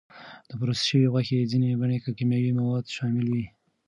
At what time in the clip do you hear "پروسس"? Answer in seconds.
0.59-0.83